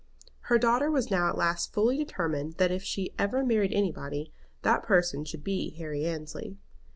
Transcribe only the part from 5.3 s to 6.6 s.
be Harry Annesley.